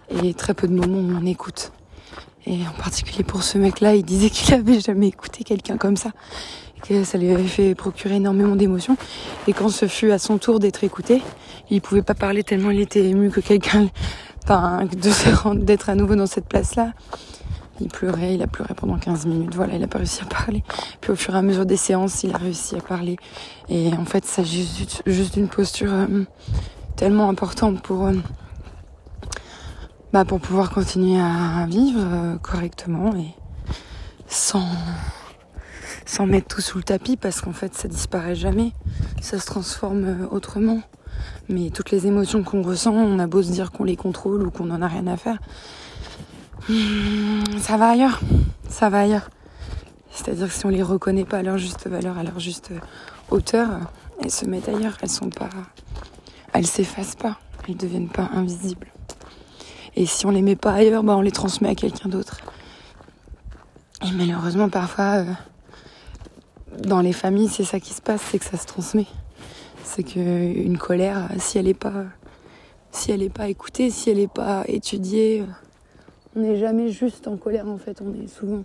[0.10, 1.71] et très peu de moments où on écoute.
[2.45, 6.12] Et en particulier pour ce mec-là, il disait qu'il avait jamais écouté quelqu'un comme ça,
[6.81, 8.97] que ça lui avait fait procurer énormément d'émotions.
[9.47, 11.21] Et quand ce fut à son tour d'être écouté,
[11.69, 13.88] il pouvait pas parler tellement il était ému que quelqu'un,
[14.43, 14.85] enfin,
[15.55, 16.93] d'être à nouveau dans cette place-là.
[17.81, 20.63] Il pleurait, il a pleuré pendant 15 minutes, voilà, il a pas réussi à parler.
[21.01, 23.17] Puis au fur et à mesure des séances, il a réussi à parler.
[23.67, 26.23] Et en fait, ça juste, juste d'une posture euh,
[26.95, 28.13] tellement importante pour, euh,
[30.13, 33.35] bah, pour pouvoir continuer à vivre euh, correctement et
[34.27, 34.65] sans,
[36.05, 38.71] sans mettre tout sous le tapis parce qu'en fait, ça disparaît jamais.
[39.21, 40.81] Ça se transforme euh, autrement.
[41.49, 44.51] Mais toutes les émotions qu'on ressent, on a beau se dire qu'on les contrôle ou
[44.51, 45.37] qu'on en a rien à faire.
[46.69, 48.19] hmm, Ça va ailleurs.
[48.69, 49.29] Ça va ailleurs.
[50.11, 52.79] C'est-à-dire que si on les reconnaît pas à leur juste valeur, à leur juste euh,
[53.29, 53.67] hauteur,
[54.21, 54.97] elles se mettent ailleurs.
[55.01, 55.49] Elles sont pas.
[56.53, 57.37] Elles s'effacent pas.
[57.67, 58.87] Elles deviennent pas invisibles.
[59.95, 62.37] Et si on les met pas ailleurs, bah on les transmet à quelqu'un d'autre.
[64.05, 65.25] Et malheureusement, parfois, euh,
[66.83, 69.07] dans les familles, c'est ça qui se passe, c'est que ça se transmet.
[69.83, 72.05] C'est que une colère, si elle n'est pas,
[72.91, 75.43] si pas écoutée, si elle n'est pas étudiée,
[76.35, 78.01] on n'est jamais juste en colère en fait.
[78.01, 78.63] On est souvent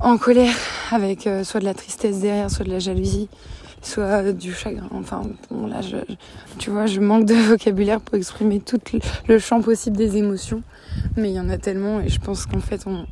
[0.00, 0.54] en colère
[0.92, 3.28] avec euh, soit de la tristesse derrière, soit de la jalousie,
[3.82, 4.88] soit du chagrin.
[4.92, 5.96] Enfin, bon, là, je,
[6.58, 8.80] tu vois, je manque de vocabulaire pour exprimer tout
[9.26, 10.62] le champ possible des émotions.
[11.16, 13.06] Mais il y en a tellement et je pense qu'en fait, on,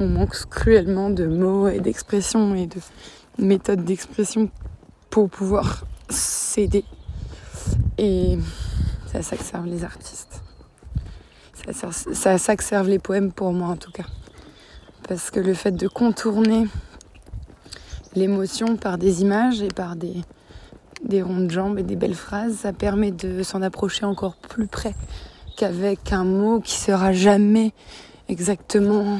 [0.00, 2.80] on manque cruellement de mots et d'expressions et de
[3.38, 4.50] méthodes d'expression
[5.10, 6.84] pour pouvoir s'aider.
[7.98, 8.38] Et
[9.06, 10.42] c'est à ça que servent les artistes.
[11.54, 14.06] C'est à ça- que servent les poèmes pour moi en tout cas.
[15.08, 16.66] Parce que le fait de contourner
[18.14, 20.22] l'émotion par des images et par des,
[21.04, 24.66] des ronds de jambes et des belles phrases, ça permet de s'en approcher encore plus
[24.66, 24.94] près
[25.56, 27.72] qu'avec un mot qui sera jamais
[28.28, 29.18] exactement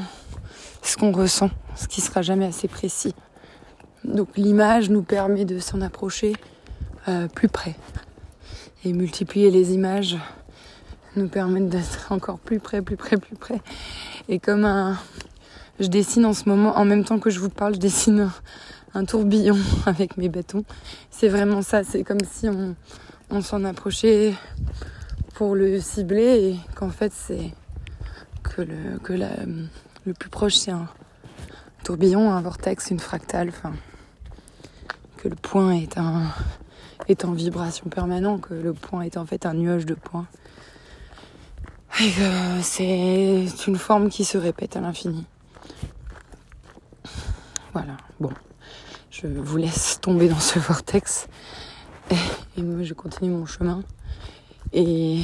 [0.81, 3.13] ce qu'on ressent, ce qui sera jamais assez précis.
[4.03, 6.33] Donc l'image nous permet de s'en approcher
[7.07, 7.75] euh, plus près.
[8.85, 10.17] Et multiplier les images
[11.15, 13.61] nous permet d'être encore plus près, plus près, plus près.
[14.27, 14.97] Et comme un...
[15.79, 18.29] Je dessine en ce moment, en même temps que je vous parle, je dessine
[18.93, 20.65] un, tourbillon avec mes bâtons.
[21.09, 22.75] C'est vraiment ça, c'est comme si on,
[23.29, 24.33] on s'en approchait
[25.35, 27.53] pour le cibler et qu'en fait c'est
[28.43, 29.29] que le, que la,
[30.09, 30.87] le plus proche c'est un
[31.83, 33.73] tourbillon, un vortex, une fractale, enfin
[35.17, 36.23] que le point est un
[37.07, 40.27] est en vibration permanente, que le point est en fait un nuage de points.
[41.99, 45.25] Et que c'est une forme qui se répète à l'infini.
[47.73, 48.31] Voilà, bon.
[49.09, 51.27] Je vous laisse tomber dans ce vortex.
[52.11, 53.83] Et, moi, je continue mon chemin.
[54.71, 55.23] Et.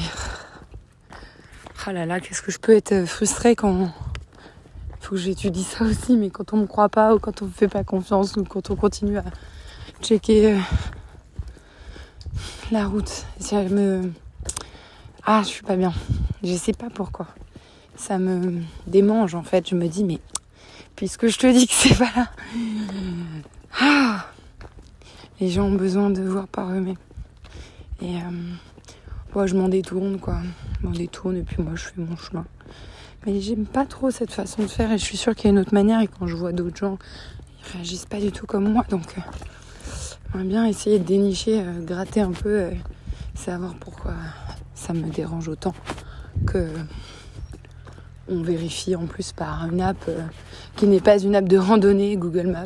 [1.86, 3.92] Ah là là, qu'est-ce que je peux être frustrée quand.
[5.06, 7.52] Faut que j'étudie ça aussi, mais quand on me croit pas, ou quand on me
[7.52, 9.24] fait pas confiance, ou quand on continue à
[10.02, 10.60] checker euh,
[12.72, 13.28] la route.
[13.40, 14.12] Ça me.
[15.24, 15.94] Ah, je suis pas bien.
[16.44, 17.28] Je sais pas pourquoi.
[17.96, 19.70] Ça me démange en fait.
[19.70, 20.20] Je me dis, mais
[20.96, 22.32] puisque je te dis que c'est pas là.
[23.80, 24.26] Ah
[25.40, 26.96] Les gens ont besoin de voir par eux-mêmes.
[28.02, 28.22] Et euh,
[29.36, 30.40] moi, je m'en détourne, quoi.
[30.82, 32.44] Je m'en détourne et puis moi, je fais mon chemin.
[33.26, 35.52] Mais j'aime pas trop cette façon de faire et je suis sûre qu'il y a
[35.52, 36.02] une autre manière.
[36.02, 36.98] Et quand je vois d'autres gens,
[37.60, 38.86] ils réagissent pas du tout comme moi.
[38.90, 39.22] Donc, euh,
[40.44, 42.72] bien essayer de dénicher, euh, gratter un peu, euh,
[43.34, 44.14] savoir pourquoi
[44.74, 45.74] ça me dérange autant
[46.46, 46.68] que
[48.28, 50.20] on vérifie en plus par une app euh,
[50.76, 52.66] qui n'est pas une app de randonnée, Google Maps.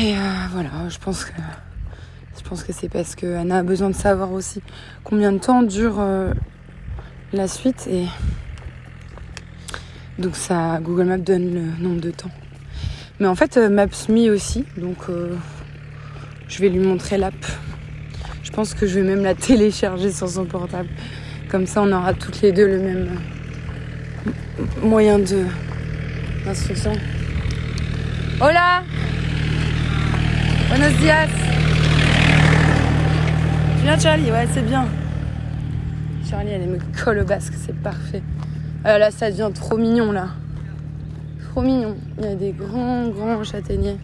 [0.00, 0.14] Et
[0.52, 1.32] voilà, je pense que
[2.36, 4.62] je pense que c'est parce que Anna a besoin de savoir aussi
[5.02, 6.00] combien de temps dure
[7.32, 8.06] la suite et
[10.18, 12.30] donc ça Google Maps donne le nombre de temps.
[13.20, 15.34] Mais en fait euh, Maps.me aussi, donc euh,
[16.48, 17.34] je vais lui montrer l'app.
[18.42, 20.88] Je pense que je vais même la télécharger sur son portable.
[21.48, 23.08] Comme ça on aura toutes les deux le même
[24.26, 25.44] euh, moyen de
[26.44, 26.92] d'instruction.
[28.40, 28.82] Hola
[30.68, 31.26] Buenos dias
[33.78, 34.30] Tu viens Charlie?
[34.30, 34.86] Ouais c'est bien.
[36.28, 38.22] Charlie elle me colle au basque, c'est parfait.
[38.84, 40.28] Ah, là ça devient trop mignon là.
[41.50, 41.96] Trop mignon.
[42.18, 43.96] Il y a des grands grands châtaigniers.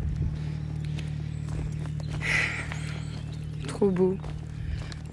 [3.68, 4.16] Trop beau.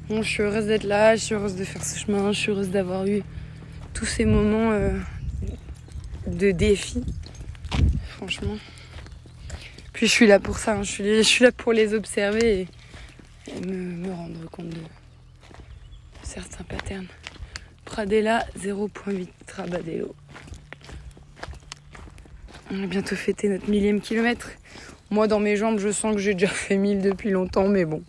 [0.10, 2.52] Bon, je suis heureuse d'être là, je suis heureuse de faire ce chemin, je suis
[2.52, 3.24] heureuse d'avoir eu
[3.93, 4.97] tous ces moments euh,
[6.28, 7.04] de défi.
[8.17, 8.58] Franchement.
[9.93, 10.84] Puis je suis là pour ça, hein.
[10.84, 12.67] je, suis, là pour les observer
[13.47, 14.82] et, me, me rendre compte de
[16.24, 17.08] certains patterns.
[17.92, 20.16] Pradella 0.8 Trabadello.
[22.72, 24.52] On a bientôt fêté notre millième kilomètre.
[25.10, 28.02] Moi, dans mes jambes, je sens que j'ai déjà fait 1000 depuis longtemps, mais bon.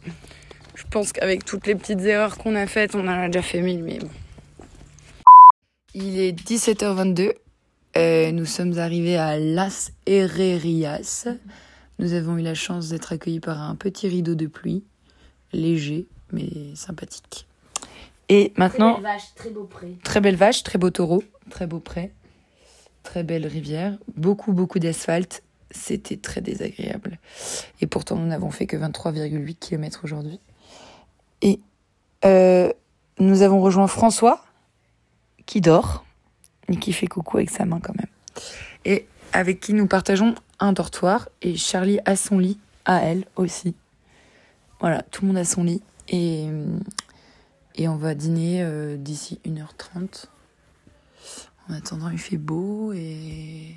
[0.76, 3.60] Je pense qu'avec toutes les petites erreurs qu'on a faites, on en a déjà fait
[3.60, 4.08] 1000, mais bon.
[5.94, 7.32] Il est 17h22.
[7.96, 11.26] Euh, nous sommes arrivés à Las Herrerias.
[11.98, 14.84] Nous avons eu la chance d'être accueillis par un petit rideau de pluie,
[15.52, 17.48] léger mais sympathique.
[18.32, 19.96] Et maintenant, Très belle vache, très beau pré.
[20.02, 22.14] très belle vache, très beau taureau, très beau pré,
[23.02, 25.42] très belle rivière, beaucoup beaucoup d'asphalte.
[25.70, 27.18] C'était très désagréable.
[27.82, 30.40] Et pourtant, nous n'avons fait que 23,8 km aujourd'hui.
[31.42, 31.60] Et
[32.24, 32.72] euh,
[33.18, 34.42] nous avons rejoint François,
[35.44, 36.02] qui dort,
[36.68, 38.08] et qui fait coucou avec sa main quand même.
[38.86, 43.74] Et avec qui nous partageons un dortoir, et Charlie a son lit, à elle aussi.
[44.80, 45.82] Voilà, tout le monde a son lit.
[46.08, 46.48] Et,
[47.74, 50.26] et on va dîner euh, d'ici 1h30.
[51.68, 53.74] En attendant, il fait beau et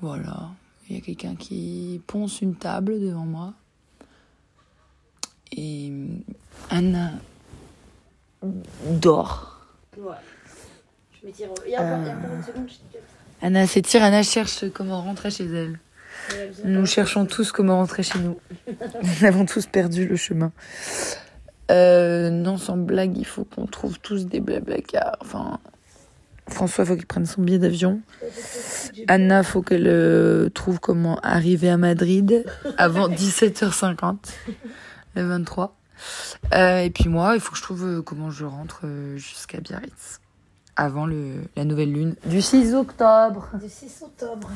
[0.00, 0.50] voilà.
[0.88, 3.54] Il y a quelqu'un qui ponce une table devant moi.
[5.52, 5.92] Et
[6.70, 7.12] Anna
[8.90, 9.60] dort.
[9.96, 10.12] Ouais.
[11.12, 11.48] Je m'étire.
[11.64, 13.02] Il y a encore, il y a encore une seconde, je t'ai
[13.40, 15.78] Anna s'étire, Anna cherche comment rentrer chez elle.
[16.64, 18.38] Nous cherchons tous comment rentrer chez nous.
[19.02, 20.52] Nous avons tous perdu le chemin.
[21.70, 25.16] Euh, non, sans blague, il faut qu'on trouve tous des blablacar.
[25.20, 25.58] Enfin,
[26.48, 28.00] François, faut qu'il prenne son billet d'avion.
[29.08, 32.44] Anna, faut qu'elle euh, trouve comment arriver à Madrid
[32.76, 34.16] avant 17h50,
[35.14, 35.76] le 23.
[36.52, 38.82] Euh, et puis moi, il faut que je trouve euh, comment je rentre
[39.16, 40.20] jusqu'à Biarritz
[40.76, 43.48] avant le, la nouvelle lune du 6 octobre.
[43.60, 44.50] Du 6 octobre.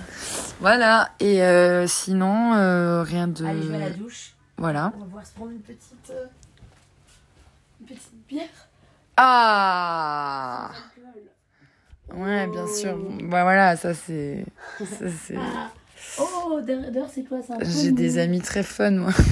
[0.61, 3.44] Voilà, et euh, sinon, euh, rien de...
[3.44, 4.34] Allez, je vais à la douche.
[4.56, 4.92] Voilà.
[4.96, 6.12] On va pouvoir se prendre une petite.
[7.89, 8.49] Petite bière.
[9.16, 10.70] Ah
[12.14, 12.97] Ouais, bien sûr.
[13.24, 14.45] Bah voilà, ça c'est...
[14.78, 15.36] ça, c'est-
[16.18, 19.12] Oh, derrière, c'est quoi ça J'ai des amis très fun, moi.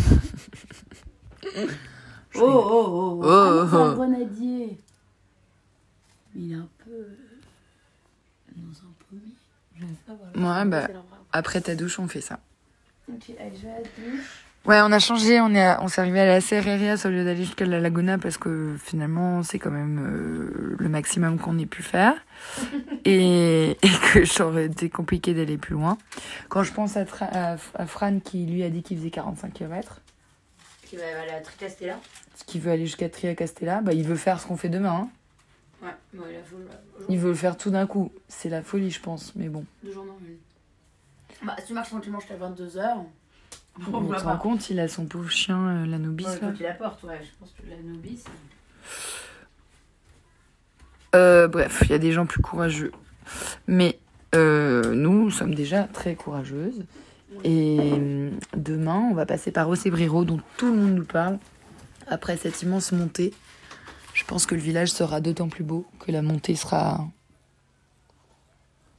[2.39, 3.21] Oh, oh, oh.
[3.23, 3.81] Oh, Ah c'est oh.
[3.81, 4.79] un grenadier.
[6.35, 6.91] Il est un peu.
[6.91, 7.17] euh,
[8.57, 9.95] Dans un pommier.
[10.35, 10.59] Voir.
[10.65, 10.89] Ouais, bah,
[11.33, 12.41] après ta douche, on fait ça.
[13.09, 14.45] Ok, allez, je vais à la douche.
[14.67, 17.25] Ouais, on a changé, on est, à- on s'est arrivé à la Serrerias au lieu
[17.25, 21.67] d'aller jusqu'à la Laguna parce que finalement c'est quand même euh, le maximum qu'on ait
[21.67, 22.15] pu faire
[23.05, 25.99] et, et que ça aurait été compliqué d'aller plus loin.
[26.49, 29.53] Quand je pense à, Tra- à, à Fran qui lui a dit qu'il faisait 45
[29.53, 30.01] km,
[30.83, 32.01] Qui va aller à Tricastella.
[32.47, 35.07] qui veut aller jusqu'à Triacastella, bah il veut faire ce qu'on fait demain.
[35.07, 35.09] hein.
[35.83, 36.57] Ouais, ouais, il faut.
[37.09, 38.11] Il veut le faire tout d'un coup.
[38.27, 39.65] C'est la folie, je pense, mais bon.
[39.85, 41.47] Deux jours non une.
[41.47, 43.05] Bah, si tu marches tranquillement jusqu'à 22h.
[43.93, 44.37] On On voit se rend pas.
[44.39, 46.25] compte, il a son pauvre chien, euh, l'Anubis.
[46.25, 46.49] Ouais, là.
[46.51, 47.21] faut qu'il apporte, ouais.
[47.23, 48.25] Je pense que la novice.
[51.15, 52.93] Euh, bref, il y a des gens plus courageux.
[53.67, 53.99] Mais
[54.35, 56.85] euh, nous sommes déjà très courageuses.
[57.45, 61.39] Et euh, demain, on va passer par Ocebrero, dont tout le monde nous parle.
[62.09, 63.35] Après cette immense montée,
[64.15, 67.05] je pense que le village sera d'autant plus beau que la montée sera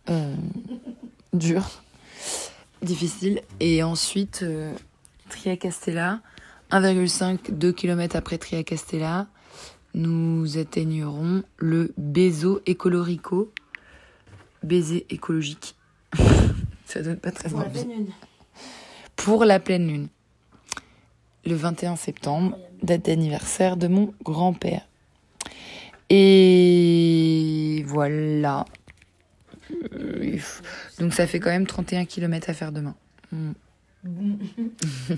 [0.10, 0.36] euh,
[1.34, 1.82] dure,
[2.82, 3.42] difficile.
[3.60, 4.74] Et ensuite, euh,
[5.30, 6.22] Triacastella,
[6.72, 9.28] 1,5-2 km après Triacastella,
[9.94, 13.52] nous atteignerons le Bezo Ecolorico.
[14.64, 15.76] Baiser écologique.
[16.86, 17.84] Ça donne pas très Pour la envie.
[17.84, 18.12] pleine lune.
[19.16, 20.08] Pour la pleine lune.
[21.46, 24.88] Le 21 septembre, date d'anniversaire de mon grand-père.
[26.10, 28.66] Et voilà.
[29.94, 30.38] Euh,
[31.00, 32.96] Donc ça fait quand même 31 km à faire demain.
[33.32, 33.52] Mm.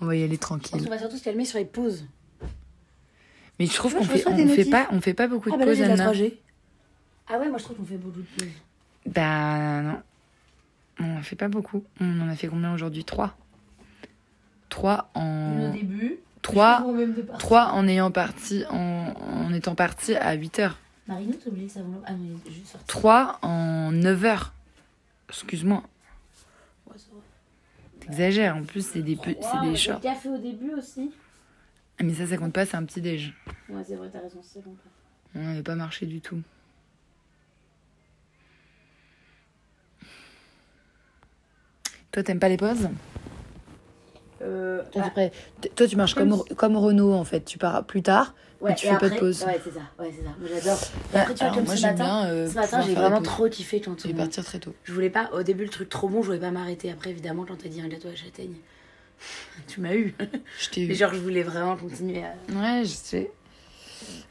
[0.00, 0.82] On va y aller tranquille.
[0.82, 2.06] qu'on va surtout se calmer sur les pauses.
[3.58, 5.64] Mais je trouve qu'on fait, on fait pas, on fait pas beaucoup de Ah bah
[5.66, 6.12] là, pauses, de Anna.
[6.12, 6.34] 3G.
[7.28, 8.48] Ah ouais, moi je trouve qu'on fait beaucoup de pauses.
[9.06, 10.00] Bah non.
[11.00, 11.84] On en fait pas beaucoup.
[12.00, 13.04] On en a fait combien aujourd'hui?
[13.04, 13.36] Trois.
[14.68, 15.24] Trois Une au
[15.68, 15.72] en.
[15.72, 16.18] début.
[16.40, 16.80] Trois.
[16.80, 17.38] De partir.
[17.38, 20.78] Trois en ayant parti en, en étant parti à 8 heures.
[21.06, 21.88] Marino, t'as oublié ça va.
[22.06, 22.86] Ah il est juste sorti.
[22.86, 24.52] 3 en 9 heures.
[25.28, 25.82] Excuse-moi,
[26.86, 27.20] Ouais, ça va.
[28.00, 28.56] t'exagères.
[28.56, 29.96] En plus, c'est des, pe- Ouais, c'est on a des fait shorts.
[29.96, 31.10] le café au début aussi.
[31.98, 33.34] Ah, Mais ça, ça compte pas, c'est un petit déj.
[33.68, 34.76] Ouais, c'est vrai, t'as raison, c'est bon.
[35.34, 36.40] On n'avait pas marché du tout.
[42.10, 42.88] Toi, t'aimes pas les pauses?
[44.42, 47.40] Euh, Toi, tu pré- t- Toi, tu marches comme, comme Renault, en fait.
[47.44, 49.44] Tu pars plus tard, ouais, mais tu et fais pas de après- pause.
[49.44, 49.80] Ouais, c'est ça.
[49.98, 50.30] Ouais, c'est ça.
[50.38, 50.78] Moi j'adore.
[50.82, 53.22] Et Ah, après, tu vois, comme moi, ce matin, bien, euh, ce matin, j'ai vraiment
[53.22, 54.16] trop kiffé quand Et on.
[54.16, 54.74] partir très tôt.
[54.84, 56.90] Je voulais pas, au début, le truc trop bon, je voulais pas m'arrêter.
[56.90, 58.54] Après, évidemment, quand t'as dit un gâteau à châtaigne,
[59.68, 60.14] tu m'as eu.
[60.58, 60.96] Je t'ai Mais eu.
[60.96, 62.34] genre, je voulais vraiment continuer à.
[62.52, 63.30] Ouais, je sais.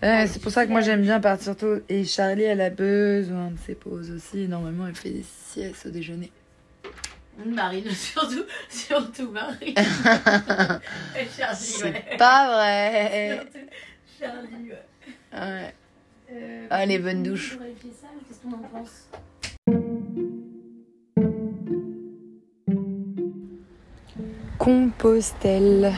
[0.04, 1.78] Ouais, c'est pour ça que moi j'aime bien partir tôt.
[1.88, 4.48] Et Charlie, elle a besoin de ses pauses aussi.
[4.50, 6.32] Normalement, elle fait des siestes au déjeuner.
[7.46, 9.74] Marine, surtout, surtout Marine.
[11.38, 12.18] Charlie, ouais.
[12.18, 13.40] Pas vrai.
[13.52, 13.66] Surtout
[14.22, 14.84] Charlie, ouais.
[15.34, 15.74] Ouais.
[16.32, 17.56] Euh, Ah, les bonnes douches.
[17.56, 19.08] pour vérifier ça, Qu'est-ce qu'on en pense?
[24.58, 25.92] Compostelle.